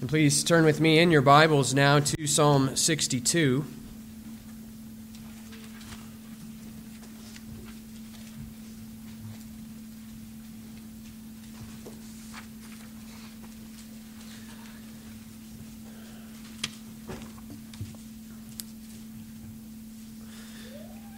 [0.00, 3.64] And please turn with me in your Bibles now to Psalm 62.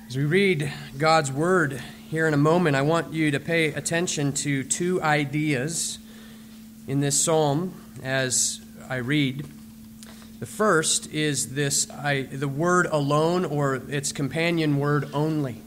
[0.08, 4.32] As we read God's Word here in a moment, I want you to pay attention
[4.32, 5.98] to two ideas
[6.88, 9.46] in this psalm as I read.
[10.40, 15.62] The first is this I, the word alone or its companion word only.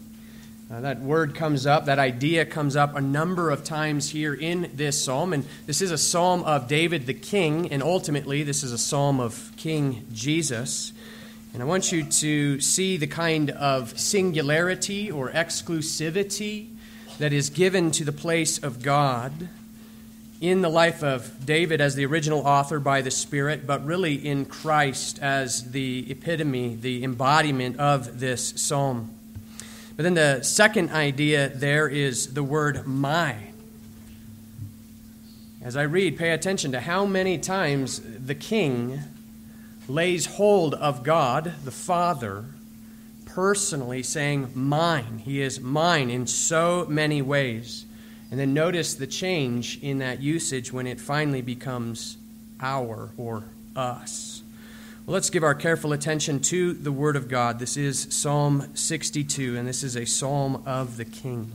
[0.69, 4.69] Uh, that word comes up, that idea comes up a number of times here in
[4.73, 5.31] this psalm.
[5.31, 9.21] And this is a psalm of David the king, and ultimately, this is a psalm
[9.21, 10.91] of King Jesus.
[11.53, 16.67] And I want you to see the kind of singularity or exclusivity
[17.19, 19.47] that is given to the place of God
[20.43, 24.43] in the life of David as the original author by the Spirit, but really in
[24.43, 29.09] Christ as the epitome, the embodiment of this psalm.
[29.95, 33.37] But then the second idea there is the word my.
[35.61, 38.99] As I read, pay attention to how many times the king
[39.87, 42.43] lays hold of God, the Father,
[43.25, 45.21] personally saying, Mine.
[45.23, 47.85] He is mine in so many ways.
[48.33, 52.17] And then notice the change in that usage when it finally becomes
[52.59, 53.43] our or
[53.75, 54.41] us.
[55.05, 57.59] Well, let's give our careful attention to the Word of God.
[57.59, 61.51] This is Psalm 62, and this is a psalm of the King.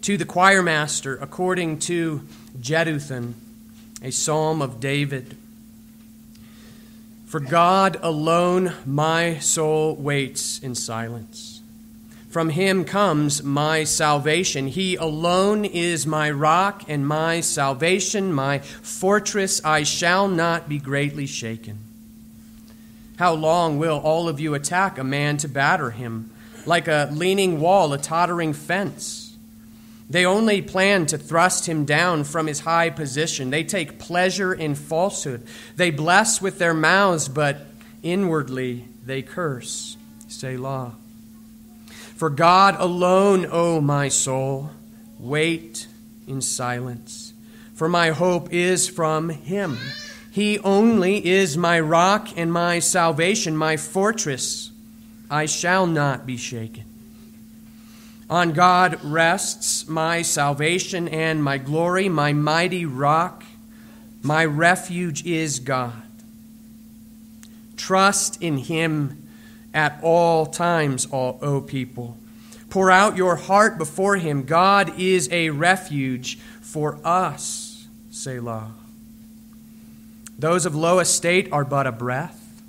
[0.00, 2.26] To the choir master, according to
[2.58, 3.34] Jeduthun,
[4.02, 5.36] a psalm of David.
[7.26, 11.53] For God alone my soul waits in silence.
[12.34, 14.66] From him comes my salvation.
[14.66, 19.64] He alone is my rock and my salvation, my fortress.
[19.64, 21.78] I shall not be greatly shaken.
[23.20, 26.32] How long will all of you attack a man to batter him,
[26.66, 29.36] like a leaning wall, a tottering fence?
[30.10, 33.50] They only plan to thrust him down from his high position.
[33.50, 35.46] They take pleasure in falsehood.
[35.76, 37.64] They bless with their mouths, but
[38.02, 39.96] inwardly they curse.
[40.26, 40.96] Selah.
[42.14, 44.70] For God alone, O my soul,
[45.18, 45.88] wait
[46.26, 47.32] in silence.
[47.74, 49.78] For my hope is from him.
[50.30, 54.70] He only is my rock and my salvation, my fortress.
[55.28, 56.84] I shall not be shaken.
[58.30, 63.44] On God rests my salvation and my glory, my mighty rock.
[64.22, 66.02] My refuge is God.
[67.76, 69.23] Trust in Him
[69.74, 72.16] at all times, all, O people.
[72.70, 74.44] Pour out your heart before Him.
[74.44, 77.86] God is a refuge for us.
[78.10, 78.72] Selah.
[80.38, 82.62] Those of low estate are but a breath,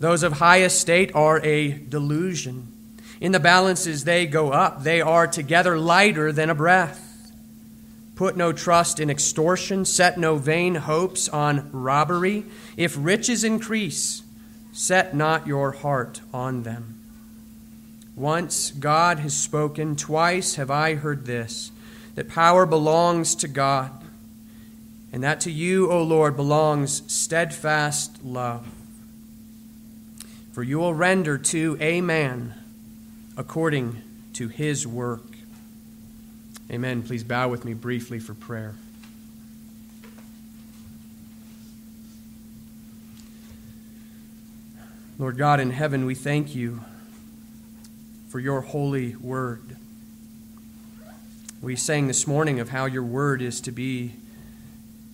[0.00, 2.68] those of high estate are a delusion.
[3.20, 4.82] In the balances, they go up.
[4.82, 7.32] They are together lighter than a breath.
[8.14, 9.84] Put no trust in extortion.
[9.84, 12.44] Set no vain hopes on robbery.
[12.76, 14.23] If riches increase,
[14.74, 17.00] set not your heart on them.
[18.16, 21.70] Once God has spoken, twice have I heard this
[22.16, 23.90] that power belongs to God,
[25.12, 28.66] and that to you, O Lord, belongs steadfast love.
[30.52, 32.54] For you will render to a man
[33.36, 34.00] according
[34.34, 35.24] to his work.
[36.70, 37.02] Amen.
[37.02, 38.74] Please bow with me briefly for prayer.
[45.16, 46.80] Lord God in heaven, we thank you
[48.28, 49.76] for your holy word.
[51.62, 54.14] We sang this morning of how your word is to be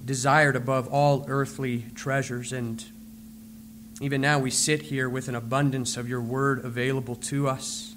[0.02, 2.50] desired above all earthly treasures.
[2.50, 2.82] And
[4.00, 7.94] even now we sit here with an abundance of your word available to us.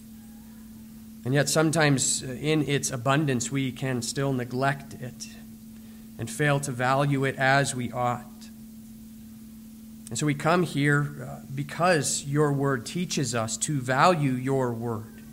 [1.23, 5.29] And yet, sometimes uh, in its abundance, we can still neglect it
[6.19, 8.25] and fail to value it as we ought.
[10.13, 15.23] And so we come here uh, because your word teaches us to value your word.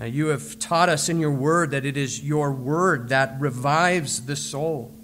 [0.00, 4.36] You have taught us in your word that it is your word that revives the
[4.36, 4.94] soul.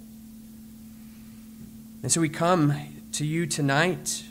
[2.01, 2.75] And so we come
[3.11, 4.23] to you tonight,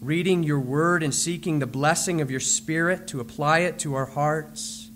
[0.00, 4.06] reading your word and seeking the blessing of your spirit to apply it to our
[4.06, 4.88] hearts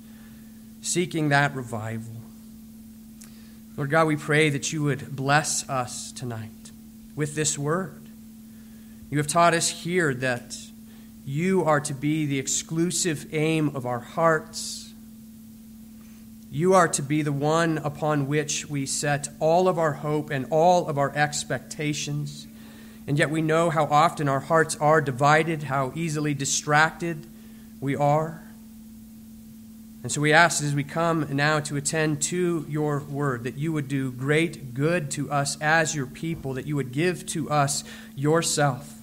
[0.81, 2.23] seeking that revival.
[3.77, 6.71] Lord God, we pray that you would bless us tonight
[7.15, 8.00] with this word.
[9.11, 10.57] You have taught us here that
[11.27, 14.93] you are to be the exclusive aim of our hearts.
[16.49, 20.47] You are to be the one upon which we set all of our hope and
[20.51, 22.47] all of our expectations.
[23.09, 27.27] And yet we know how often our hearts are divided, how easily distracted
[27.81, 28.45] we are.
[30.05, 33.73] And so we ask as we come now to attend to your word that you
[33.73, 37.83] would do great good to us as your people, that you would give to us
[38.15, 39.00] yourself.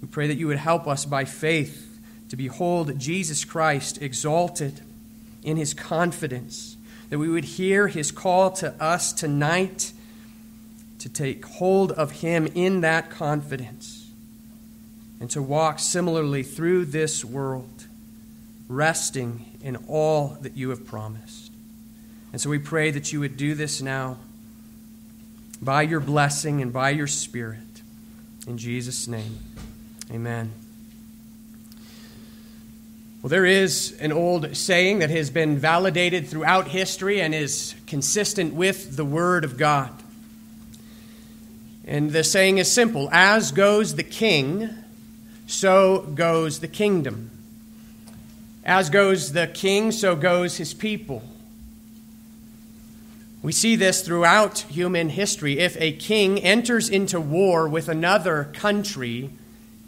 [0.00, 1.98] We pray that you would help us by faith
[2.28, 4.80] to behold Jesus Christ exalted
[5.42, 6.76] in his confidence,
[7.10, 9.92] that we would hear his call to us tonight
[10.98, 14.10] to take hold of him in that confidence
[15.20, 17.86] and to walk similarly through this world,
[18.68, 21.50] resting in all that you have promised.
[22.32, 24.18] And so we pray that you would do this now
[25.60, 27.58] by your blessing and by your Spirit.
[28.46, 29.38] In Jesus' name,
[30.10, 30.52] amen.
[33.22, 38.54] Well, there is an old saying that has been validated throughout history and is consistent
[38.54, 39.90] with the Word of God.
[41.84, 44.68] And the saying is simple As goes the king,
[45.48, 47.30] so goes the kingdom.
[48.64, 51.22] As goes the king, so goes his people.
[53.42, 55.58] We see this throughout human history.
[55.58, 59.30] If a king enters into war with another country,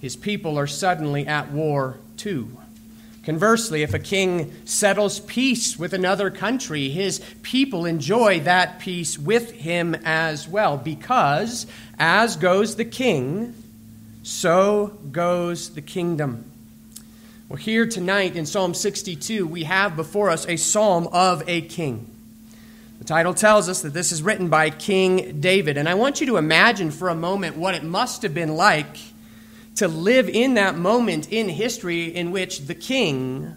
[0.01, 2.57] his people are suddenly at war too.
[3.23, 9.51] Conversely, if a king settles peace with another country, his people enjoy that peace with
[9.53, 11.67] him as well, because
[11.99, 13.55] as goes the king,
[14.23, 16.51] so goes the kingdom.
[17.49, 22.09] Well, here tonight in Psalm 62, we have before us a psalm of a king.
[23.01, 25.77] The title tells us that this is written by King David.
[25.77, 28.97] And I want you to imagine for a moment what it must have been like
[29.77, 33.57] to live in that moment in history in which the king,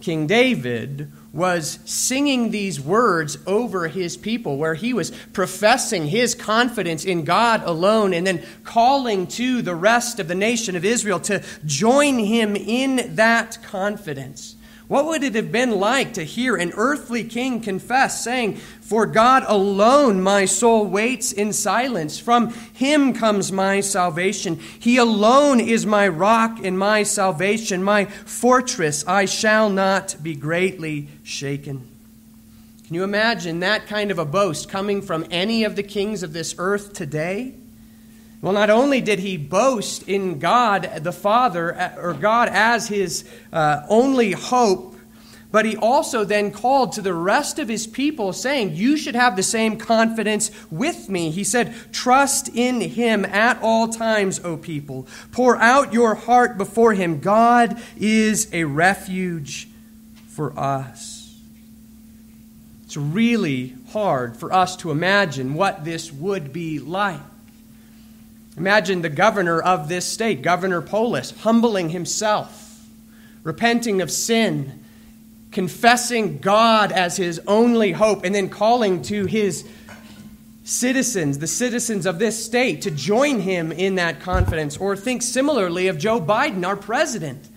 [0.00, 7.04] King David, was singing these words over his people, where he was professing his confidence
[7.04, 11.42] in God alone and then calling to the rest of the nation of Israel to
[11.64, 14.56] join him in that confidence.
[14.90, 19.44] What would it have been like to hear an earthly king confess, saying, For God
[19.46, 22.18] alone my soul waits in silence.
[22.18, 24.56] From him comes my salvation.
[24.56, 29.06] He alone is my rock and my salvation, my fortress.
[29.06, 31.86] I shall not be greatly shaken.
[32.84, 36.32] Can you imagine that kind of a boast coming from any of the kings of
[36.32, 37.54] this earth today?
[38.42, 43.82] Well, not only did he boast in God the Father, or God as his uh,
[43.88, 44.96] only hope,
[45.52, 49.36] but he also then called to the rest of his people, saying, You should have
[49.36, 51.30] the same confidence with me.
[51.30, 55.06] He said, Trust in him at all times, O people.
[55.32, 57.20] Pour out your heart before him.
[57.20, 59.68] God is a refuge
[60.28, 61.36] for us.
[62.84, 67.20] It's really hard for us to imagine what this would be like.
[68.56, 72.84] Imagine the governor of this state, Governor Polis, humbling himself,
[73.42, 74.84] repenting of sin,
[75.50, 79.68] confessing God as his only hope, and then calling to his
[80.64, 84.76] citizens, the citizens of this state, to join him in that confidence.
[84.76, 87.48] Or think similarly of Joe Biden, our president.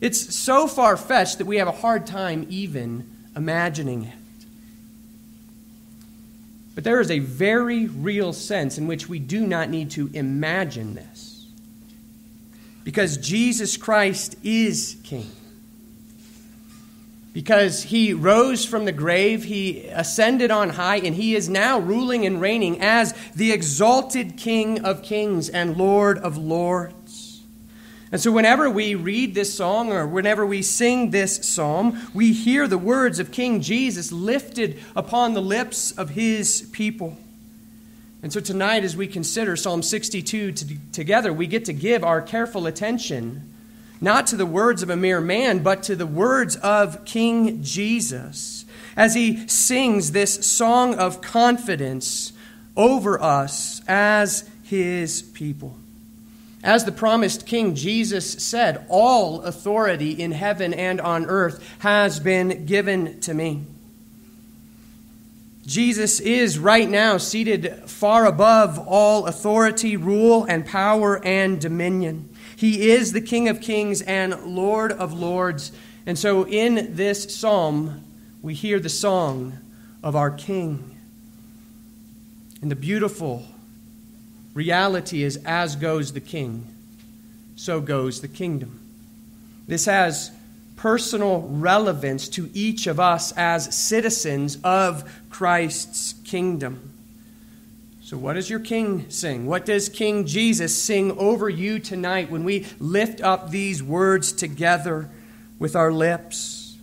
[0.00, 4.19] It's so far fetched that we have a hard time even imagining it.
[6.74, 10.94] But there is a very real sense in which we do not need to imagine
[10.94, 11.46] this.
[12.84, 15.30] Because Jesus Christ is King.
[17.32, 22.26] Because he rose from the grave, he ascended on high, and he is now ruling
[22.26, 26.99] and reigning as the exalted King of kings and Lord of lords.
[28.12, 32.66] And so, whenever we read this song or whenever we sing this psalm, we hear
[32.66, 37.16] the words of King Jesus lifted upon the lips of his people.
[38.22, 40.52] And so, tonight, as we consider Psalm 62
[40.92, 43.46] together, we get to give our careful attention
[44.00, 48.64] not to the words of a mere man, but to the words of King Jesus
[48.96, 52.32] as he sings this song of confidence
[52.76, 55.79] over us as his people.
[56.62, 62.66] As the promised king, Jesus said, All authority in heaven and on earth has been
[62.66, 63.64] given to me.
[65.66, 72.28] Jesus is right now seated far above all authority, rule, and power and dominion.
[72.56, 75.72] He is the King of kings and Lord of lords.
[76.04, 78.04] And so in this psalm,
[78.42, 79.58] we hear the song
[80.02, 80.98] of our King.
[82.60, 83.46] And the beautiful
[84.54, 86.66] reality is as goes the king,
[87.56, 88.80] so goes the kingdom.
[89.66, 90.32] This has
[90.76, 96.90] personal relevance to each of us as citizens of Christ's kingdom.
[98.02, 99.46] So, what does your King sing?
[99.46, 105.08] What does King Jesus sing over you tonight when we lift up these words together
[105.60, 106.76] with our lips?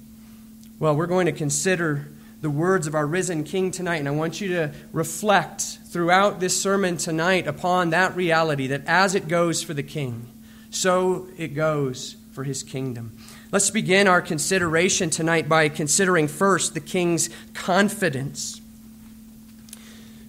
[0.80, 2.08] Well, we're going to consider
[2.42, 6.62] the words of our risen King tonight, and I want you to reflect throughout this
[6.62, 10.30] sermon tonight upon that reality that as it goes for the King,
[10.70, 13.18] so it goes for his kingdom.
[13.52, 18.62] Let's begin our consideration tonight by considering first the King's confidence.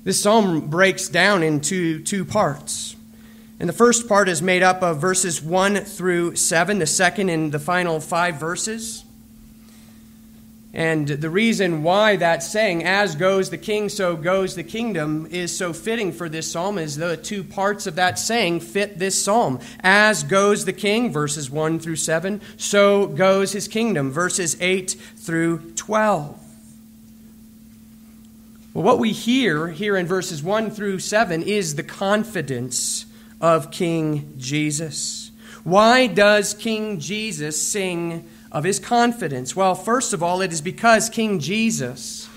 [0.05, 2.97] This psalm breaks down into two parts.
[3.61, 7.51] And the first part is made up of verses 1 through 7, the second and
[7.51, 9.05] the final five verses.
[10.79, 15.59] And the reason why that saying, as goes the king, so goes the kingdom, is
[15.59, 19.59] so fitting for this psalm is the two parts of that saying fit this psalm.
[19.81, 25.73] As goes the king, verses 1 through 7, so goes his kingdom, verses 8 through
[25.73, 26.41] 12.
[28.73, 33.05] Well, what we hear here in verses 1 through 7 is the confidence
[33.41, 35.33] of King Jesus.
[35.65, 38.29] Why does King Jesus sing?
[38.51, 39.55] Of his confidence?
[39.55, 42.29] Well, first of all, it is because King Jesus,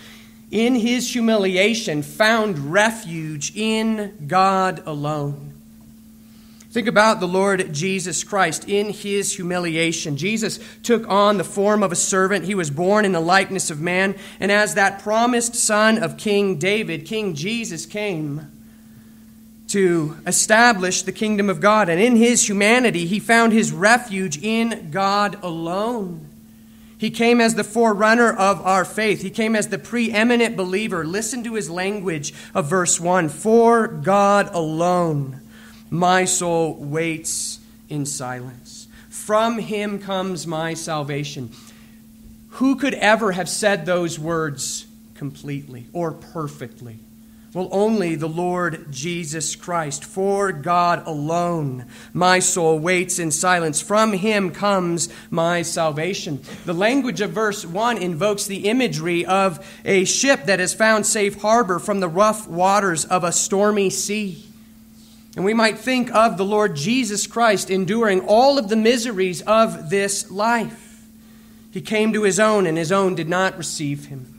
[0.50, 5.53] in his humiliation, found refuge in God alone.
[6.72, 10.15] Think about the Lord Jesus Christ in his humiliation.
[10.15, 12.46] Jesus took on the form of a servant.
[12.46, 14.15] He was born in the likeness of man.
[14.39, 18.61] And as that promised son of King David, King Jesus came
[19.72, 21.90] to establish the kingdom of God.
[21.90, 26.28] And in his humanity, he found his refuge in God alone.
[26.98, 29.22] He came as the forerunner of our faith.
[29.22, 31.04] He came as the preeminent believer.
[31.04, 35.42] Listen to his language of verse 1 For God alone,
[35.90, 37.60] my soul waits
[37.90, 38.88] in silence.
[39.10, 41.51] From him comes my salvation.
[42.51, 44.86] Who could ever have said those words
[45.16, 47.00] completely or perfectly?
[47.53, 50.05] Well, only the Lord Jesus Christ.
[50.05, 53.81] For God alone, my soul waits in silence.
[53.81, 56.41] From him comes my salvation.
[56.63, 61.41] The language of verse 1 invokes the imagery of a ship that has found safe
[61.41, 64.46] harbor from the rough waters of a stormy sea.
[65.36, 69.89] And we might think of the Lord Jesus Christ enduring all of the miseries of
[69.89, 71.05] this life.
[71.72, 74.31] He came to his own, and his own did not receive him.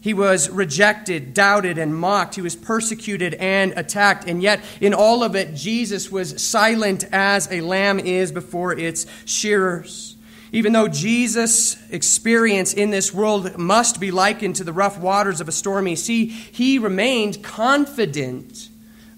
[0.00, 2.34] He was rejected, doubted, and mocked.
[2.34, 4.26] He was persecuted and attacked.
[4.26, 9.04] And yet, in all of it, Jesus was silent as a lamb is before its
[9.26, 10.16] shearers.
[10.52, 15.48] Even though Jesus' experience in this world must be likened to the rough waters of
[15.48, 18.68] a stormy sea, he remained confident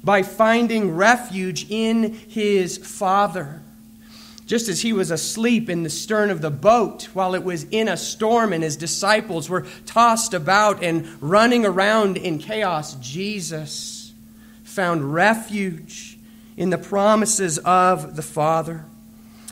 [0.05, 3.62] by finding refuge in his Father
[4.47, 7.89] just as he was asleep in the stern of the boat while it was in
[7.89, 14.13] a storm and his disciples were tossed about and running around in chaos, Jesus
[14.65, 16.19] found refuge
[16.57, 18.85] in the promises of the Father.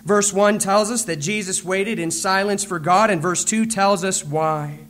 [0.04, 4.02] Verse 1 tells us that Jesus waited in silence for God, and verse 2 tells
[4.02, 4.80] us why.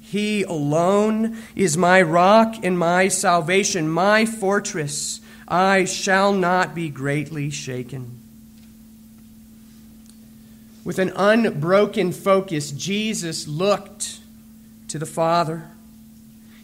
[0.00, 5.20] He alone is my rock and my salvation, my fortress.
[5.46, 8.22] I shall not be greatly shaken.
[10.86, 14.20] With an unbroken focus, Jesus looked
[14.86, 15.68] to the Father.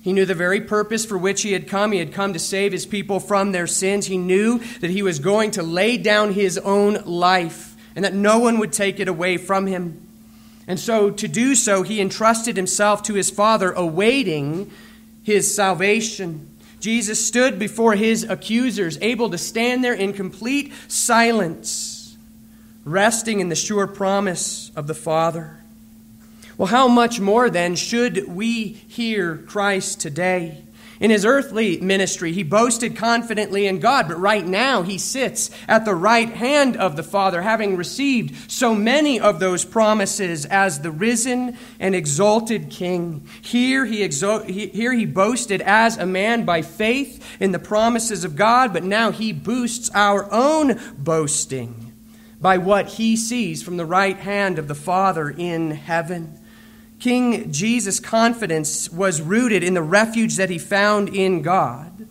[0.01, 1.91] He knew the very purpose for which he had come.
[1.91, 4.07] He had come to save his people from their sins.
[4.07, 8.39] He knew that he was going to lay down his own life and that no
[8.39, 10.07] one would take it away from him.
[10.69, 14.71] And so, to do so, he entrusted himself to his Father, awaiting
[15.25, 16.49] his salvation.
[16.79, 22.02] Jesus stood before his accusers, able to stand there in complete silence
[22.85, 25.57] resting in the sure promise of the Father.
[26.59, 30.63] Well, how much more then should we hear Christ today?
[31.01, 35.85] In his earthly ministry, he boasted confidently in God, but right now he sits at
[35.85, 40.93] the right hand of the Father, having received so many of those promises as the
[40.93, 43.27] risen and exalted King.
[43.41, 48.37] Here he, exo- here he boasted as a man by faith in the promises of
[48.37, 51.92] God, but now he boosts our own boasting
[52.43, 56.39] by what he sees from the right hand of the Father in heaven.
[56.99, 62.09] King Jesus' confidence was rooted in the refuge that he found in God.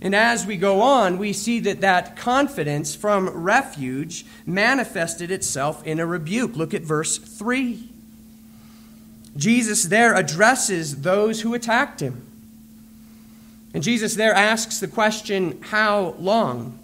[0.00, 6.00] And as we go on, we see that that confidence from refuge manifested itself in
[6.00, 6.56] a rebuke.
[6.56, 7.88] Look at verse 3.
[9.36, 12.26] Jesus there addresses those who attacked him.
[13.74, 16.78] And Jesus there asks the question, How long?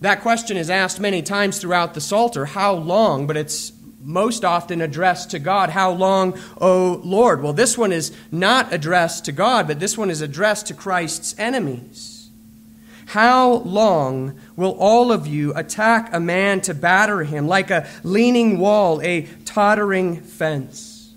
[0.00, 3.26] That question is asked many times throughout the Psalter how long?
[3.26, 3.72] But it's
[4.02, 5.70] most often addressed to God.
[5.70, 7.42] How long, O Lord?
[7.42, 11.34] Well, this one is not addressed to God, but this one is addressed to Christ's
[11.38, 12.30] enemies.
[13.06, 18.58] How long will all of you attack a man to batter him like a leaning
[18.58, 21.12] wall, a tottering fence?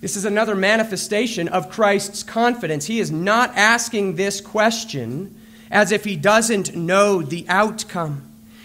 [0.00, 2.86] This is another manifestation of Christ's confidence.
[2.86, 5.37] He is not asking this question
[5.70, 8.22] as if he doesn't know the outcome.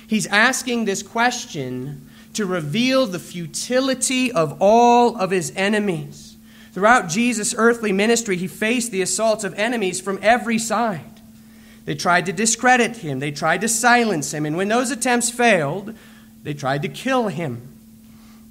[0.07, 6.35] He's asking this question to reveal the futility of all of his enemies.
[6.71, 11.21] Throughout Jesus' earthly ministry, he faced the assaults of enemies from every side.
[11.85, 15.93] They tried to discredit him, they tried to silence him, and when those attempts failed,
[16.41, 17.69] they tried to kill him.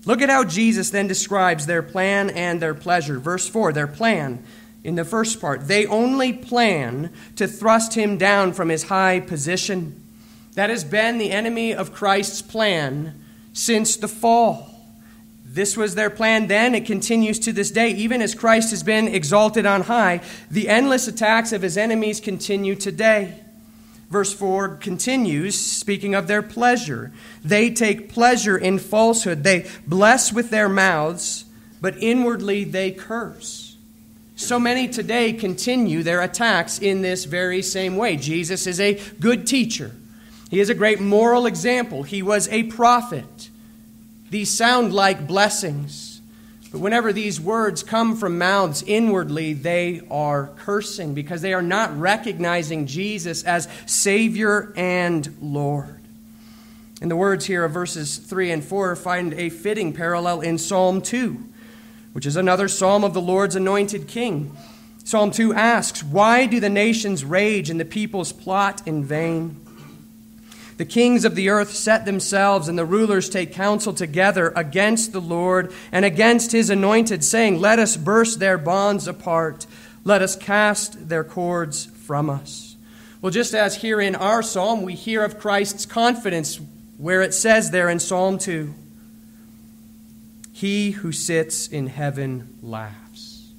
[0.05, 3.19] Look at how Jesus then describes their plan and their pleasure.
[3.19, 4.45] Verse 4 their plan
[4.85, 5.69] in the first part.
[5.69, 10.03] They only plan to thrust him down from his high position.
[10.55, 13.23] That has been the enemy of Christ's plan
[13.53, 14.69] since the fall.
[15.45, 16.75] This was their plan then.
[16.75, 17.91] It continues to this day.
[17.91, 22.75] Even as Christ has been exalted on high, the endless attacks of his enemies continue
[22.75, 23.39] today.
[24.09, 27.13] Verse 4 continues, speaking of their pleasure.
[27.45, 29.43] They take pleasure in falsehood.
[29.43, 31.47] They bless with their mouths,
[31.81, 33.62] but inwardly they curse.
[34.43, 38.17] So many today continue their attacks in this very same way.
[38.17, 39.93] Jesus is a good teacher.
[40.51, 42.03] He is a great moral example.
[42.03, 43.49] He was a prophet.
[44.31, 46.21] These sound like blessings.
[46.71, 51.99] But whenever these words come from mouths inwardly, they are cursing because they are not
[51.99, 56.01] recognizing Jesus as Savior and Lord.
[57.03, 61.03] And the words here of verses 3 and 4 find a fitting parallel in Psalm
[61.03, 61.45] 2,
[62.13, 64.57] which is another psalm of the Lord's anointed king.
[65.05, 69.59] Psalm 2 asks, Why do the nations rage and the peoples plot in vain?
[70.77, 75.21] The kings of the earth set themselves, and the rulers take counsel together against the
[75.21, 79.67] Lord and against his anointed, saying, Let us burst their bonds apart,
[80.05, 82.77] let us cast their cords from us.
[83.21, 86.59] Well, just as here in our psalm, we hear of Christ's confidence,
[86.97, 88.75] where it says there in Psalm 2
[90.53, 93.51] He who sits in heaven laughs.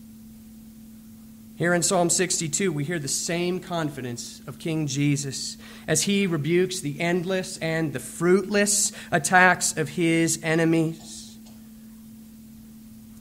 [1.55, 6.79] Here in Psalm 62, we hear the same confidence of King Jesus as he rebukes
[6.79, 11.37] the endless and the fruitless attacks of his enemies.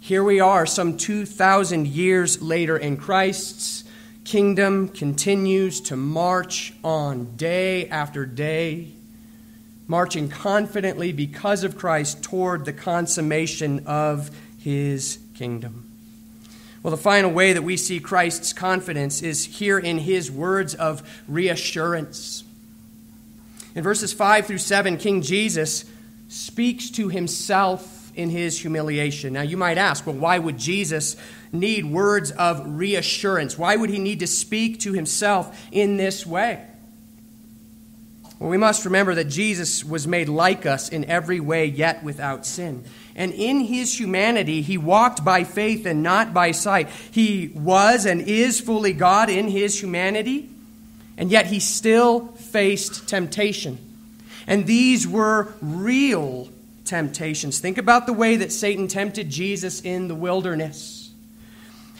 [0.00, 3.84] Here we are, some 2,000 years later, and Christ's
[4.24, 8.88] kingdom continues to march on day after day,
[9.86, 15.88] marching confidently because of Christ toward the consummation of his kingdom.
[16.82, 21.22] Well, the final way that we see Christ's confidence is here in his words of
[21.28, 22.42] reassurance.
[23.74, 25.84] In verses 5 through 7, King Jesus
[26.28, 29.32] speaks to himself in his humiliation.
[29.32, 31.16] Now, you might ask, well, why would Jesus
[31.52, 33.56] need words of reassurance?
[33.56, 36.66] Why would he need to speak to himself in this way?
[38.42, 42.44] Well, we must remember that Jesus was made like us in every way, yet without
[42.44, 42.82] sin.
[43.14, 46.88] And in his humanity, he walked by faith and not by sight.
[47.12, 50.50] He was and is fully God in his humanity,
[51.16, 53.78] and yet he still faced temptation.
[54.48, 56.48] And these were real
[56.84, 57.60] temptations.
[57.60, 61.12] Think about the way that Satan tempted Jesus in the wilderness.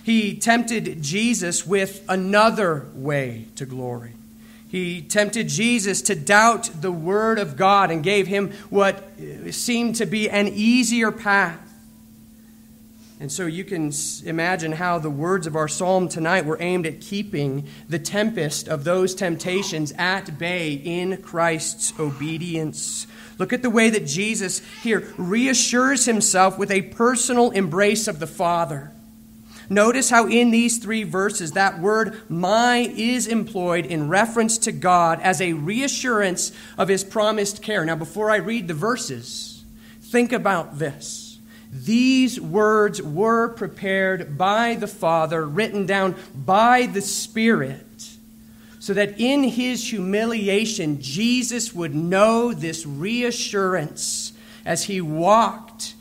[0.02, 4.14] He tempted Jesus with another way to glory.
[4.72, 9.06] He tempted Jesus to doubt the Word of God and gave him what
[9.50, 11.60] seemed to be an easier path.
[13.20, 13.92] And so you can
[14.24, 18.84] imagine how the words of our psalm tonight were aimed at keeping the tempest of
[18.84, 23.06] those temptations at bay in Christ's obedience.
[23.36, 28.26] Look at the way that Jesus here reassures himself with a personal embrace of the
[28.26, 28.90] Father.
[29.72, 35.18] Notice how in these three verses that word my is employed in reference to God
[35.22, 37.82] as a reassurance of his promised care.
[37.82, 39.64] Now, before I read the verses,
[40.02, 41.38] think about this.
[41.72, 48.10] These words were prepared by the Father, written down by the Spirit,
[48.78, 54.34] so that in his humiliation, Jesus would know this reassurance
[54.66, 55.91] as he walked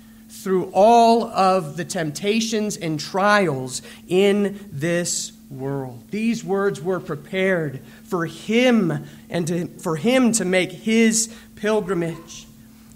[0.44, 6.04] through all of the temptations and trials in this world.
[6.10, 12.48] These words were prepared for him and to, for him to make his pilgrimage.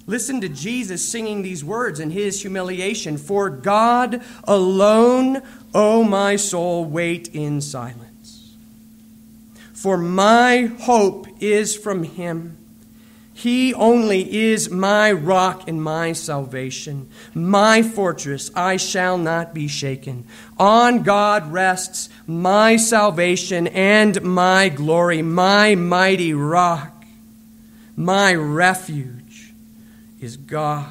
[0.07, 5.41] Listen to Jesus singing these words in his humiliation For God alone,
[5.73, 8.55] O my soul, wait in silence.
[9.73, 12.57] For my hope is from him.
[13.37, 18.49] He only is my rock and my salvation, my fortress.
[18.55, 20.23] I shall not be shaken.
[20.57, 27.05] On God rests my salvation and my glory, my mighty rock,
[27.97, 29.51] my refuge
[30.21, 30.87] is God.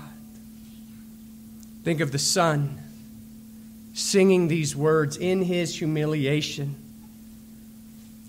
[1.83, 2.78] Think of the Son
[3.94, 6.76] singing these words in his humiliation,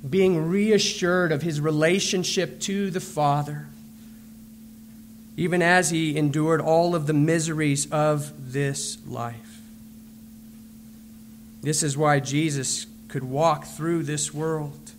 [0.09, 3.67] being reassured of his relationship to the Father
[5.37, 9.61] even as he endured all of the miseries of this life.
[11.61, 14.91] This is why Jesus could walk through this world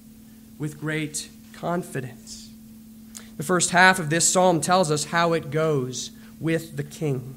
[0.58, 2.50] with great confidence.
[3.36, 7.36] The first half of this psalm tells us how it goes with the king.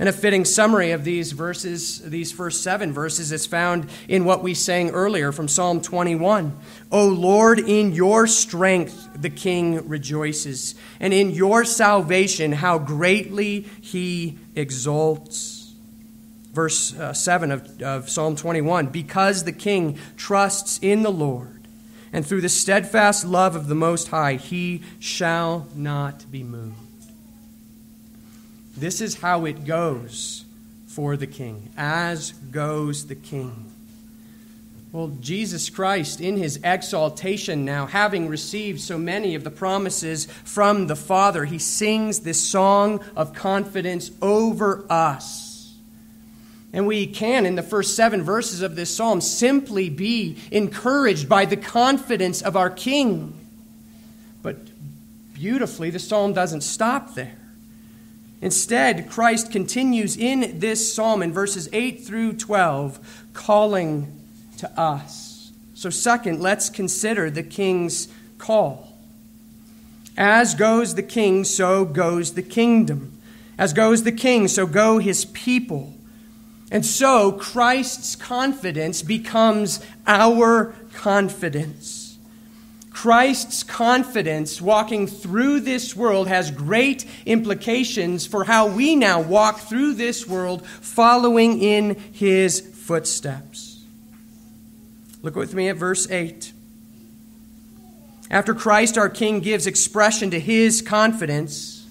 [0.00, 4.44] And a fitting summary of these verses, these first seven verses, is found in what
[4.44, 6.56] we sang earlier from Psalm 21.
[6.92, 14.38] O Lord, in your strength the king rejoices, and in your salvation how greatly he
[14.54, 15.72] exults.
[16.52, 21.66] Verse uh, 7 of, of Psalm 21 Because the king trusts in the Lord,
[22.12, 26.87] and through the steadfast love of the Most High, he shall not be moved.
[28.80, 30.44] This is how it goes
[30.86, 33.72] for the king, as goes the king.
[34.92, 40.86] Well, Jesus Christ, in his exaltation now, having received so many of the promises from
[40.86, 45.74] the Father, he sings this song of confidence over us.
[46.72, 51.44] And we can, in the first seven verses of this psalm, simply be encouraged by
[51.44, 53.34] the confidence of our King.
[54.42, 54.56] But
[55.34, 57.37] beautifully, the psalm doesn't stop there.
[58.40, 64.20] Instead, Christ continues in this psalm in verses 8 through 12, calling
[64.58, 65.50] to us.
[65.74, 68.92] So, second, let's consider the king's call.
[70.16, 73.18] As goes the king, so goes the kingdom.
[73.56, 75.94] As goes the king, so go his people.
[76.70, 82.07] And so Christ's confidence becomes our confidence.
[82.98, 89.94] Christ's confidence walking through this world has great implications for how we now walk through
[89.94, 93.84] this world following in his footsteps.
[95.22, 96.52] Look with me at verse 8.
[98.32, 101.86] After Christ our King gives expression to his confidence,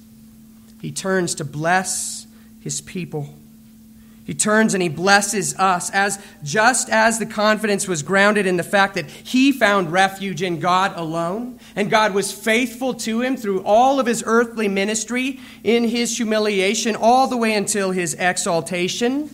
[0.82, 2.28] he turns to bless
[2.60, 3.34] his people.
[4.28, 8.63] He turns and he blesses us as just as the confidence was grounded in the
[8.63, 13.63] fact that he found refuge in God alone and God was faithful to him through
[13.63, 19.30] all of his earthly ministry in his humiliation all the way until his exaltation.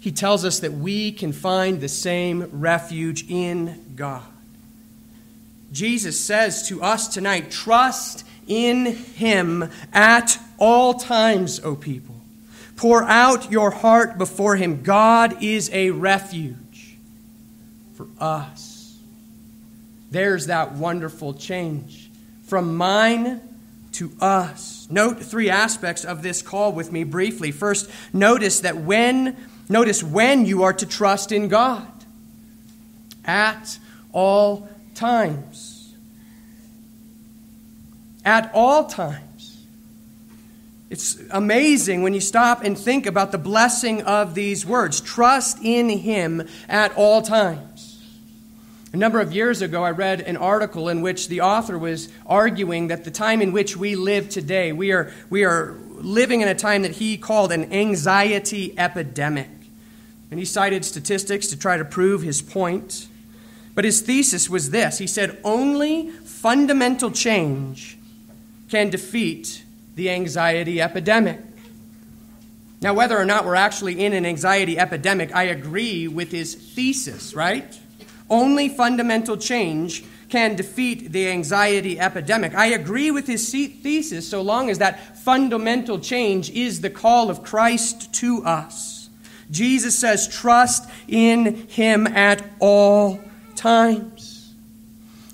[0.00, 4.24] He tells us that we can find the same refuge in God.
[5.70, 12.15] Jesus says to us tonight, trust in him at all times, O people.
[12.76, 14.82] Pour out your heart before Him.
[14.82, 16.96] God is a refuge
[17.94, 18.98] for us.
[20.10, 22.10] There's that wonderful change
[22.44, 23.40] from mine
[23.92, 24.86] to us.
[24.90, 27.50] Note three aspects of this call with me briefly.
[27.50, 29.36] First, notice that when
[29.68, 31.86] notice when you are to trust in God
[33.24, 33.78] at
[34.12, 35.94] all times.
[38.24, 39.22] At all times.
[40.88, 45.00] It's amazing when you stop and think about the blessing of these words.
[45.00, 48.02] Trust in Him at all times.
[48.92, 52.86] A number of years ago, I read an article in which the author was arguing
[52.86, 56.54] that the time in which we live today, we are, we are living in a
[56.54, 59.50] time that he called an anxiety epidemic.
[60.30, 63.08] And he cited statistics to try to prove his point.
[63.74, 67.98] But his thesis was this he said, Only fundamental change
[68.70, 69.64] can defeat
[69.96, 71.40] the anxiety epidemic.
[72.80, 77.34] Now, whether or not we're actually in an anxiety epidemic, I agree with his thesis,
[77.34, 77.76] right?
[78.28, 82.54] Only fundamental change can defeat the anxiety epidemic.
[82.54, 87.42] I agree with his thesis so long as that fundamental change is the call of
[87.42, 89.08] Christ to us.
[89.50, 93.20] Jesus says, trust in him at all
[93.54, 94.52] times.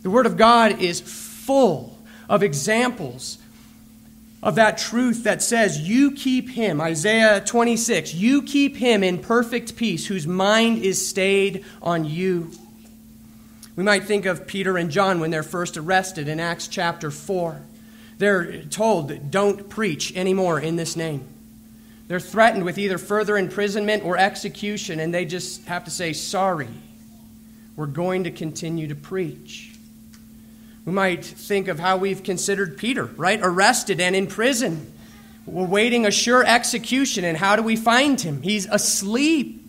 [0.03, 1.98] The Word of God is full
[2.29, 3.38] of examples
[4.42, 9.76] of that truth that says, You keep him, Isaiah 26, you keep him in perfect
[9.76, 12.50] peace whose mind is stayed on you.
[13.76, 17.62] We might think of Peter and John when they're first arrested in Acts chapter 4.
[18.18, 21.24] They're told, Don't preach anymore in this name.
[22.09, 26.68] They're threatened with either further imprisonment or execution, and they just have to say, Sorry,
[27.76, 29.71] we're going to continue to preach.
[30.85, 33.38] We might think of how we've considered Peter, right?
[33.42, 34.92] Arrested and in prison,
[35.47, 37.25] awaiting a sure execution.
[37.25, 38.42] And how do we find him?
[38.42, 39.61] He's asleep.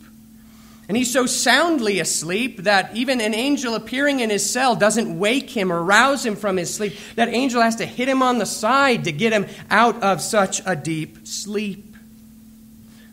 [0.87, 5.49] And he's so soundly asleep that even an angel appearing in his cell doesn't wake
[5.49, 6.97] him or rouse him from his sleep.
[7.15, 10.61] That angel has to hit him on the side to get him out of such
[10.65, 11.95] a deep sleep.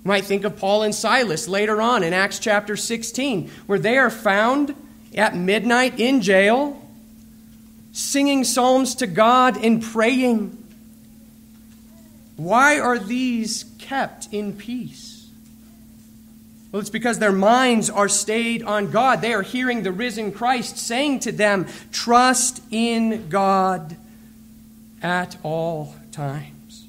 [0.02, 3.98] You might think of Paul and Silas later on in Acts chapter 16, where they
[3.98, 4.74] are found
[5.14, 6.79] at midnight in jail,
[7.92, 10.56] singing psalms to God and praying.
[12.36, 15.28] Why are these kept in peace?
[16.72, 19.20] Well, it's because their minds are stayed on God.
[19.20, 23.96] They are hearing the risen Christ saying to them, Trust in God
[25.02, 26.86] at all times.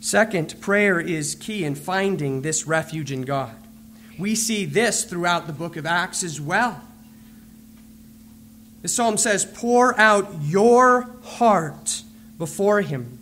[0.00, 3.54] Second, prayer is key in finding this refuge in God.
[4.18, 6.82] We see this throughout the book of Acts as well.
[8.82, 12.02] The psalm says, Pour out your heart
[12.38, 13.18] before him.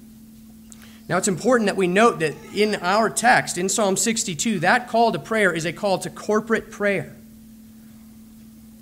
[1.08, 5.10] Now, it's important that we note that in our text, in Psalm 62, that call
[5.12, 7.14] to prayer is a call to corporate prayer.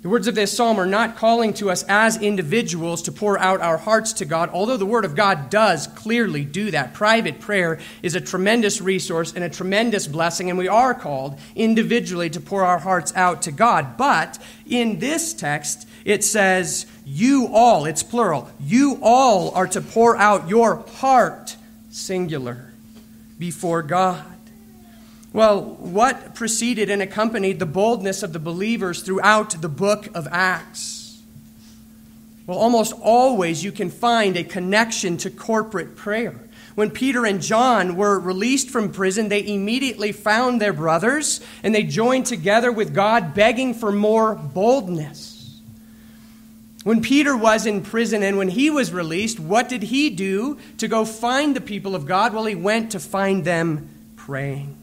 [0.01, 3.61] The words of this psalm are not calling to us as individuals to pour out
[3.61, 6.93] our hearts to God, although the Word of God does clearly do that.
[6.93, 12.29] Private prayer is a tremendous resource and a tremendous blessing, and we are called individually
[12.29, 13.97] to pour our hearts out to God.
[13.97, 14.37] But
[14.67, 20.47] in this text, it says, You all, it's plural, you all are to pour out
[20.47, 21.57] your heart,
[21.89, 22.71] singular,
[23.37, 24.23] before God.
[25.33, 31.21] Well, what preceded and accompanied the boldness of the believers throughout the book of Acts?
[32.47, 36.39] Well, almost always you can find a connection to corporate prayer.
[36.75, 41.83] When Peter and John were released from prison, they immediately found their brothers and they
[41.83, 45.36] joined together with God, begging for more boldness.
[46.87, 50.87] When Peter was in prison and when he was released, what did he do to
[50.87, 52.33] go find the people of God?
[52.33, 54.77] Well, he went to find them praying.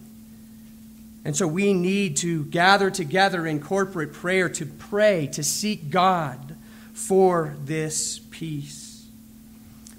[1.25, 6.57] And so we need to gather together in corporate prayer to pray, to seek God
[6.93, 9.07] for this peace.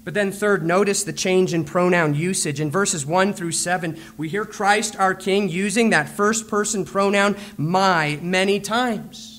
[0.04, 2.60] But then, third, notice the change in pronoun usage.
[2.60, 7.34] In verses 1 through 7, we hear Christ our King using that first person pronoun,
[7.56, 9.35] my, many times.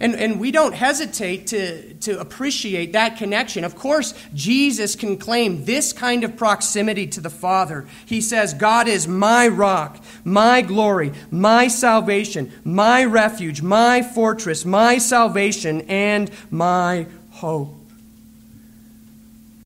[0.00, 3.64] And, and we don't hesitate to, to appreciate that connection.
[3.64, 7.86] Of course, Jesus can claim this kind of proximity to the Father.
[8.06, 14.98] He says, God is my rock, my glory, my salvation, my refuge, my fortress, my
[14.98, 17.74] salvation, and my hope.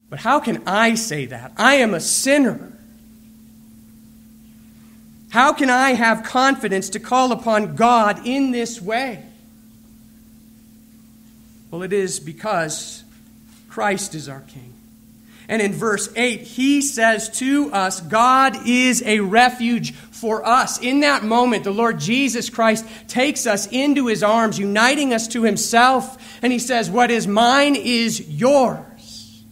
[0.09, 1.53] But how can I say that?
[1.57, 2.73] I am a sinner.
[5.31, 9.25] How can I have confidence to call upon God in this way?
[11.73, 13.03] Well, it is because
[13.71, 14.75] Christ is our King.
[15.49, 20.79] And in verse 8, he says to us, God is a refuge for us.
[20.79, 25.45] In that moment, the Lord Jesus Christ takes us into his arms, uniting us to
[25.45, 29.43] himself, and he says, What is mine is yours.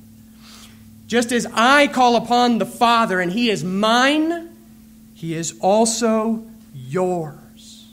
[1.07, 4.55] Just as I call upon the Father and he is mine,
[5.15, 7.89] he is also yours.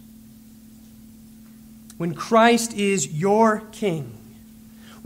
[1.98, 4.17] When Christ is your King,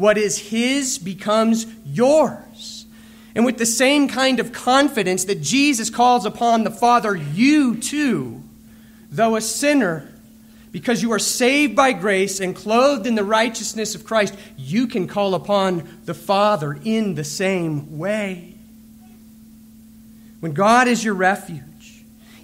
[0.02, 2.88] what is His becomes yours.
[3.36, 8.42] And with the same kind of confidence that Jesus calls upon the Father, you too,
[9.12, 10.12] though a sinner,
[10.72, 15.08] because you are saved by grace and clothed in the righteousness of Christ, you can
[15.08, 18.56] call upon the Father in the same way.
[20.40, 21.62] When God is your refuge,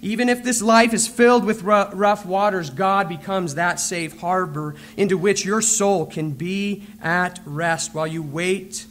[0.00, 5.18] even if this life is filled with rough waters, God becomes that safe harbor into
[5.18, 8.86] which your soul can be at rest while you wait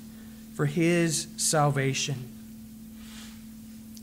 [0.56, 2.28] for His salvation.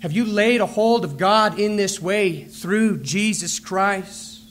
[0.01, 4.43] Have you laid a hold of God in this way through Jesus Christ?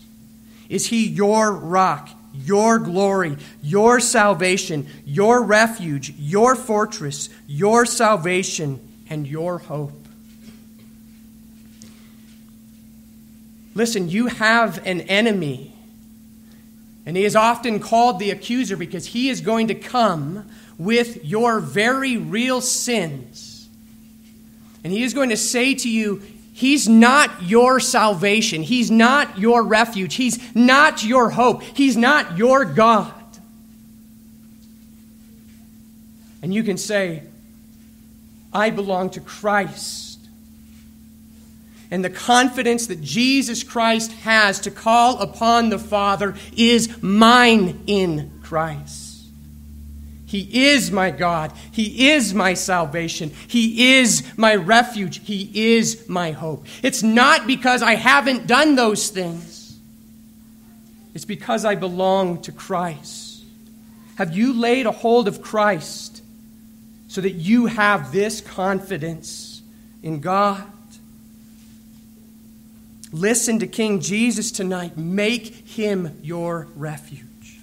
[0.68, 9.28] Is He your rock, your glory, your salvation, your refuge, your fortress, your salvation, and
[9.28, 10.03] your hope?
[13.76, 15.74] Listen, you have an enemy.
[17.06, 21.60] And he is often called the accuser because he is going to come with your
[21.60, 23.68] very real sins.
[24.84, 26.22] And he is going to say to you,
[26.56, 28.62] He's not your salvation.
[28.62, 30.14] He's not your refuge.
[30.14, 31.64] He's not your hope.
[31.64, 33.12] He's not your God.
[36.44, 37.24] And you can say,
[38.54, 40.13] I belong to Christ
[41.94, 48.32] and the confidence that Jesus Christ has to call upon the Father is mine in
[48.42, 49.26] Christ.
[50.26, 51.54] He is my God.
[51.72, 53.30] He is my salvation.
[53.48, 55.24] He is my refuge.
[55.24, 56.66] He is my hope.
[56.82, 59.78] It's not because I haven't done those things,
[61.14, 63.44] it's because I belong to Christ.
[64.16, 66.24] Have you laid a hold of Christ
[67.08, 69.62] so that you have this confidence
[70.02, 70.64] in God?
[73.14, 74.98] Listen to King Jesus tonight.
[74.98, 77.60] Make him your refuge.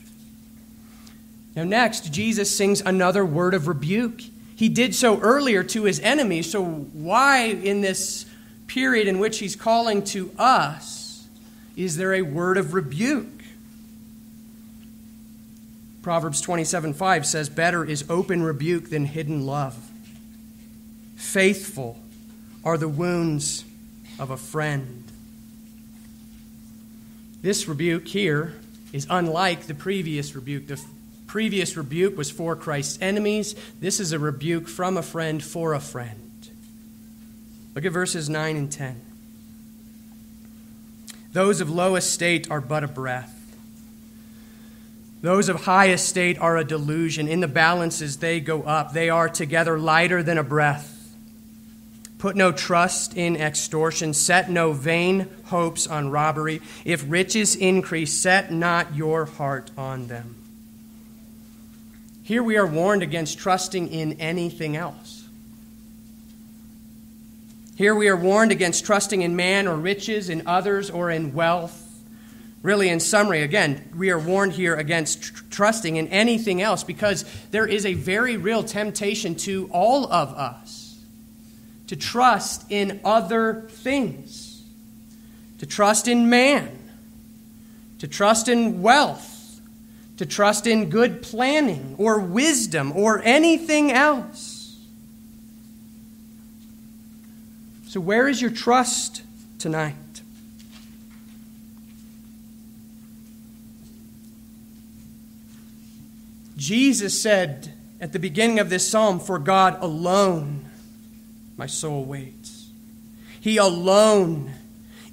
[1.57, 4.21] Now, next, Jesus sings another word of rebuke.
[4.55, 8.27] He did so earlier to his enemies, so why in this
[8.69, 11.27] period in which he's calling to us
[11.77, 13.43] is there a word of rebuke?
[16.03, 19.91] Proverbs 27 5 says, Better is open rebuke than hidden love.
[21.17, 21.99] Faithful
[22.65, 23.65] are the wounds
[24.19, 25.00] of a friend.
[27.43, 28.55] This rebuke here
[28.93, 30.67] is unlike the previous rebuke.
[30.67, 30.81] The
[31.27, 33.55] previous rebuke was for Christ's enemies.
[33.79, 36.49] This is a rebuke from a friend for a friend.
[37.75, 39.01] Look at verses 9 and 10.
[41.33, 43.37] Those of low estate are but a breath.
[45.23, 47.29] Those of high estate are a delusion.
[47.29, 48.93] In the balances, they go up.
[48.93, 51.00] They are together lighter than a breath.
[52.21, 54.13] Put no trust in extortion.
[54.13, 56.61] Set no vain hopes on robbery.
[56.85, 60.37] If riches increase, set not your heart on them.
[62.23, 65.27] Here we are warned against trusting in anything else.
[67.77, 72.03] Here we are warned against trusting in man or riches, in others, or in wealth.
[72.63, 77.25] Really, in summary, again, we are warned here against tr- trusting in anything else because
[77.51, 80.80] there is a very real temptation to all of us
[81.91, 84.65] to trust in other things,
[85.59, 86.79] to trust in man,
[87.99, 89.37] to trust in wealth
[90.21, 94.79] to trust in good planning or wisdom or anything else.
[97.87, 99.23] So, where is your trust
[99.59, 99.95] tonight?
[106.59, 110.70] Jesus said at the beginning of this psalm, For God alone
[111.61, 112.71] my soul waits.
[113.39, 114.51] He alone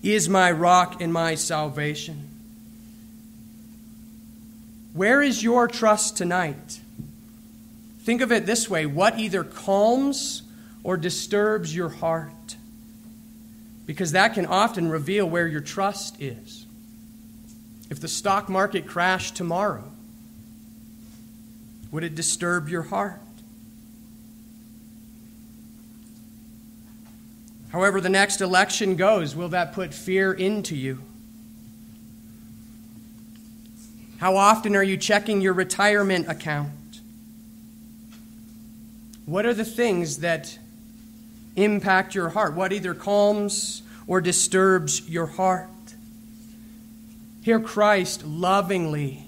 [0.02, 2.30] is my rock and my salvation.
[4.94, 6.80] Where is your trust tonight?
[8.00, 10.42] Think of it this way what either calms
[10.86, 12.56] or disturbs your heart?
[13.86, 16.66] Because that can often reveal where your trust is.
[17.90, 19.92] If the stock market crashed tomorrow,
[21.92, 23.20] would it disturb your heart?
[27.78, 31.04] However, the next election goes, will that put fear into you?
[34.18, 36.72] How often are you checking your retirement account?
[39.28, 40.58] What are the things that
[41.56, 42.56] impact your heart?
[42.56, 45.70] What either calms or disturbs your heart?
[47.44, 49.24] Here, Christ lovingly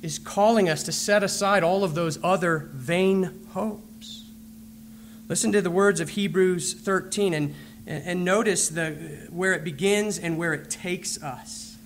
[0.00, 3.91] is calling us to set aside all of those other vain hopes.
[5.32, 7.54] Listen to the words of Hebrews 13 and,
[7.86, 8.90] and notice the,
[9.30, 11.78] where it begins and where it takes us.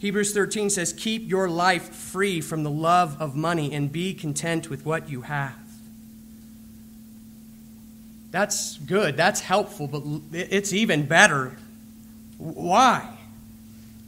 [0.00, 4.68] Hebrews 13 says, Keep your life free from the love of money and be content
[4.68, 5.54] with what you have.
[8.32, 9.16] That's good.
[9.16, 11.56] That's helpful, but it's even better.
[12.36, 13.16] Why?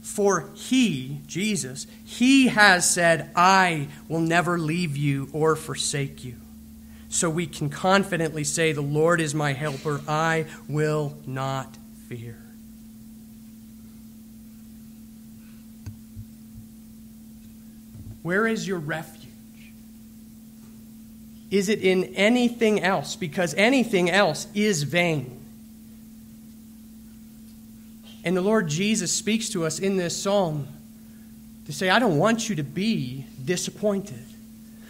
[0.01, 6.35] For he, Jesus, he has said, I will never leave you or forsake you.
[7.15, 10.01] So we can confidently say, The Lord is my helper.
[10.05, 11.77] I will not
[12.09, 12.37] fear.
[18.21, 19.31] Where is your refuge?
[21.49, 23.15] Is it in anything else?
[23.15, 25.39] Because anything else is vain.
[28.25, 30.67] And the Lord Jesus speaks to us in this psalm
[31.65, 34.34] to say, I don't want you to be disappointed.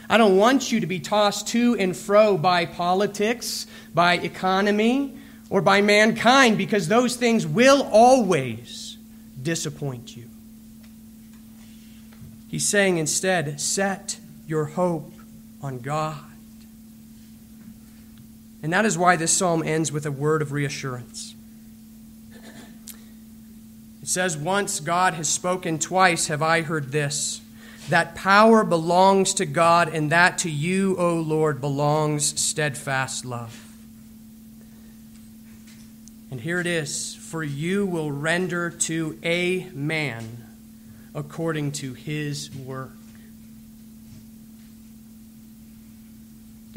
[0.10, 5.18] I don't want you to be tossed to and fro by politics, by economy,
[5.50, 8.98] or by mankind, because those things will always
[9.41, 10.30] disappoint you.
[12.47, 15.12] He's saying instead, set your hope
[15.62, 16.20] on God.
[18.62, 21.36] And that is why this psalm ends with a word of reassurance.
[24.01, 27.41] It says, Once God has spoken, twice have I heard this
[27.89, 33.61] that power belongs to God, and that to you, O Lord, belongs steadfast love.
[36.31, 40.43] And here it is For you will render to a man
[41.13, 42.91] according to his work.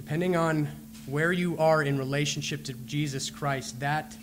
[0.09, 0.67] depending on
[1.05, 4.17] where you are in relationship to Jesus Christ, that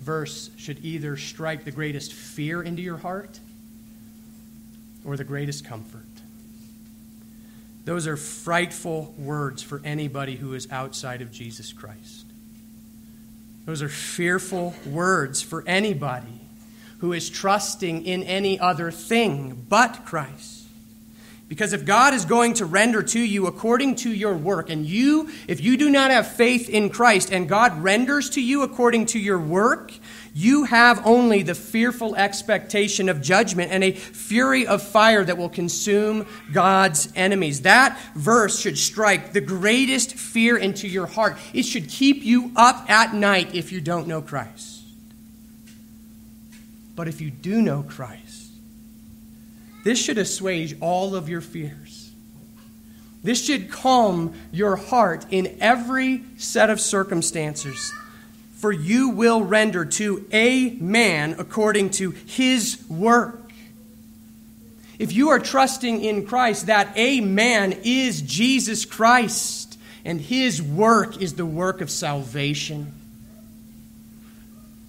[0.00, 3.38] verse should either strike the greatest fear into your heart
[5.04, 6.07] or the greatest comfort.
[7.88, 12.26] Those are frightful words for anybody who is outside of Jesus Christ.
[13.64, 16.38] Those are fearful words for anybody
[16.98, 20.57] who is trusting in any other thing but Christ.
[21.48, 25.30] Because if God is going to render to you according to your work, and you,
[25.48, 29.18] if you do not have faith in Christ, and God renders to you according to
[29.18, 29.92] your work,
[30.34, 35.48] you have only the fearful expectation of judgment and a fury of fire that will
[35.48, 37.62] consume God's enemies.
[37.62, 41.38] That verse should strike the greatest fear into your heart.
[41.54, 44.82] It should keep you up at night if you don't know Christ.
[46.94, 48.27] But if you do know Christ,
[49.88, 52.12] this should assuage all of your fears.
[53.22, 57.90] This should calm your heart in every set of circumstances.
[58.58, 63.50] For you will render to a man according to his work.
[64.98, 71.22] If you are trusting in Christ, that a man is Jesus Christ, and his work
[71.22, 72.92] is the work of salvation.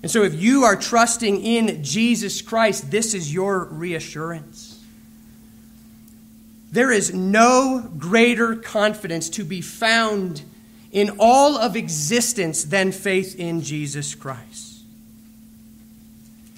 [0.03, 4.68] And so, if you are trusting in Jesus Christ, this is your reassurance.
[6.71, 10.43] There is no greater confidence to be found
[10.91, 14.81] in all of existence than faith in Jesus Christ.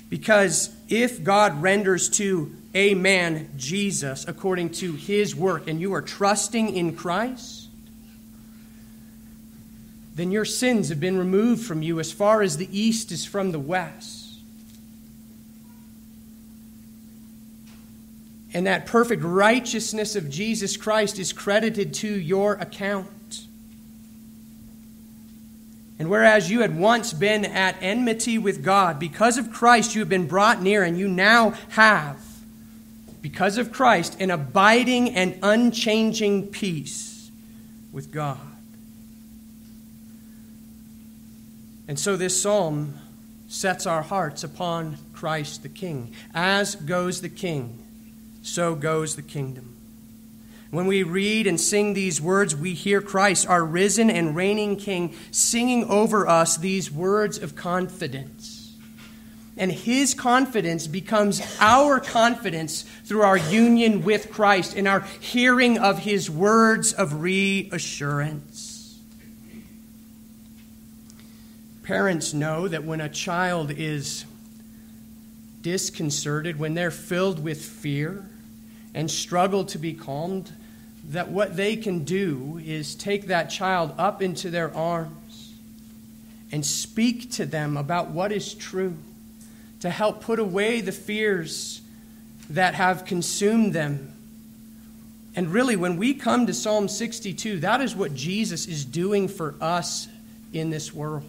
[0.09, 6.01] Because if God renders to a man Jesus according to his work, and you are
[6.01, 7.69] trusting in Christ,
[10.15, 13.51] then your sins have been removed from you as far as the east is from
[13.51, 14.20] the west.
[18.53, 23.45] And that perfect righteousness of Jesus Christ is credited to your account.
[25.97, 30.09] And whereas you had once been at enmity with God, because of Christ you have
[30.09, 32.19] been brought near, and you now have,
[33.21, 37.31] because of Christ, an abiding and unchanging peace
[37.91, 38.39] with God.
[41.87, 42.95] And so this psalm
[43.47, 47.80] sets our hearts upon Christ the King, as goes the King
[48.41, 49.75] so goes the kingdom.
[50.71, 55.13] When we read and sing these words, we hear Christ, our risen and reigning King,
[55.29, 58.73] singing over us these words of confidence.
[59.57, 65.99] And his confidence becomes our confidence through our union with Christ and our hearing of
[65.99, 68.97] his words of reassurance.
[71.83, 74.23] Parents know that when a child is
[75.61, 78.25] disconcerted, when they're filled with fear,
[78.93, 80.51] and struggle to be calmed,
[81.09, 85.53] that what they can do is take that child up into their arms
[86.51, 88.95] and speak to them about what is true,
[89.79, 91.81] to help put away the fears
[92.49, 94.13] that have consumed them.
[95.35, 99.55] And really, when we come to Psalm 62, that is what Jesus is doing for
[99.61, 100.09] us
[100.53, 101.23] in this world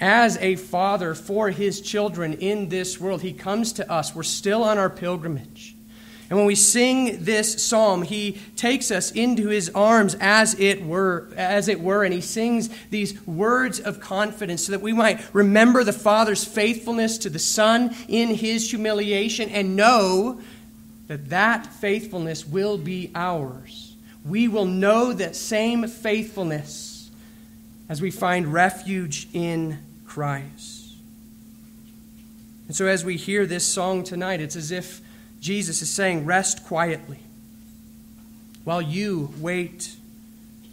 [0.00, 3.22] as a father for his children in this world.
[3.22, 4.14] He comes to us.
[4.14, 5.74] We're still on our pilgrimage.
[6.30, 11.28] And when we sing this psalm, he takes us into his arms as it were,
[11.36, 15.84] as it were, and he sings these words of confidence so that we might remember
[15.84, 20.38] the Father's faithfulness to the Son in his humiliation and know
[21.06, 23.96] that that faithfulness will be ours.
[24.22, 27.10] We will know that same faithfulness
[27.88, 29.78] as we find refuge in
[30.18, 30.96] Christ.
[32.66, 35.00] And so, as we hear this song tonight, it's as if
[35.38, 37.20] Jesus is saying, Rest quietly
[38.64, 39.94] while you wait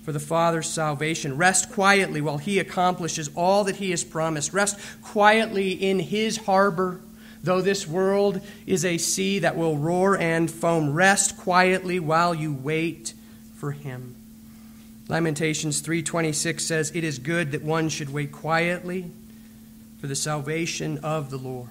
[0.03, 1.37] for the Father's salvation.
[1.37, 4.51] Rest quietly while He accomplishes all that He has promised.
[4.51, 6.99] Rest quietly in His harbor,
[7.43, 10.91] though this world is a sea that will roar and foam.
[10.91, 13.13] Rest quietly while you wait
[13.57, 14.15] for Him.
[15.07, 19.11] Lamentations 3:26 says, "It is good that one should wait quietly
[20.05, 21.67] for the salvation of the Lord.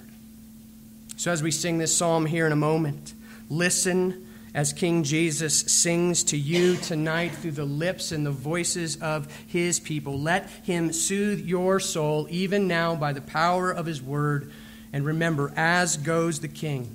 [1.17, 3.15] So, as we sing this psalm here in a moment,
[3.49, 9.33] listen as King Jesus sings to you tonight through the lips and the voices of
[9.47, 10.19] his people.
[10.19, 14.51] Let him soothe your soul even now by the power of his word.
[14.93, 16.91] And remember, as goes the king,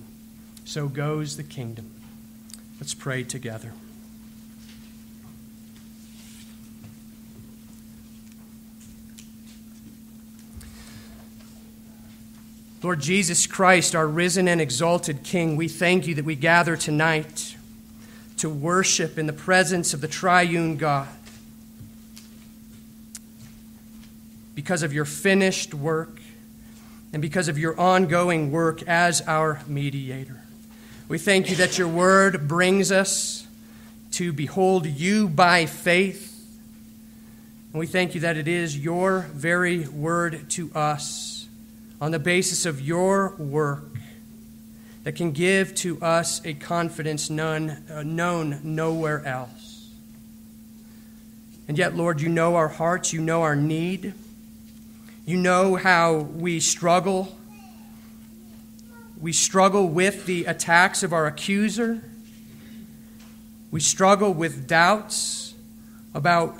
[0.66, 1.90] so goes the kingdom.
[2.82, 3.72] Let's pray together.
[12.82, 17.58] Lord Jesus Christ, our risen and exalted King, we thank you that we gather tonight
[18.38, 21.10] to worship in the presence of the triune God
[24.56, 26.22] because of your finished work
[27.12, 30.42] and because of your ongoing work as our mediator.
[31.10, 33.46] We thank you that your word brings us
[34.12, 36.48] to behold you by faith.
[37.74, 41.39] And we thank you that it is your very word to us
[42.02, 43.84] on the basis of your work
[45.04, 49.90] that can give to us a confidence none, uh, known nowhere else.
[51.68, 54.14] And yet, Lord, you know our hearts, you know our need,
[55.26, 57.38] you know how we struggle.
[59.22, 62.02] We struggle with the attacks of our accuser.
[63.70, 65.54] We struggle with doubts
[66.16, 66.58] about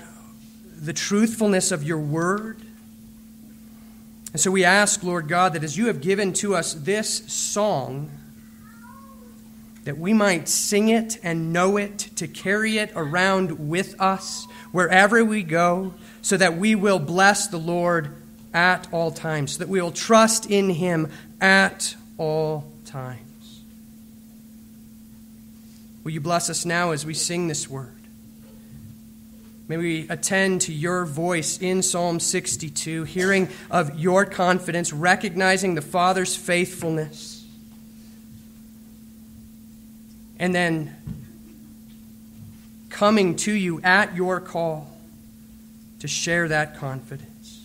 [0.80, 2.60] the truthfulness of your word.
[4.32, 8.10] And so we ask, Lord God, that as you have given to us this song,
[9.84, 15.24] that we might sing it and know it, to carry it around with us wherever
[15.24, 18.14] we go, so that we will bless the Lord
[18.54, 21.08] at all times, so that we will trust in him
[21.40, 23.62] at all times.
[26.04, 27.99] Will you bless us now as we sing this word?
[29.70, 35.80] May we attend to your voice in Psalm 62, hearing of your confidence, recognizing the
[35.80, 37.46] Father's faithfulness,
[40.40, 40.96] and then
[42.88, 44.90] coming to you at your call
[46.00, 47.64] to share that confidence.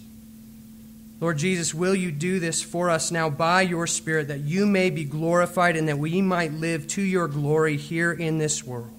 [1.20, 4.92] Lord Jesus, will you do this for us now by your Spirit that you may
[4.92, 8.95] be glorified and that we might live to your glory here in this world?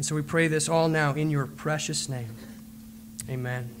[0.00, 2.34] And so we pray this all now in your precious name.
[3.28, 3.79] Amen.